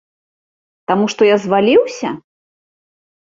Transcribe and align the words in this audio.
Таму, 0.91 1.05
што 1.13 1.21
я 1.29 1.35
зваліўся? 1.43 2.09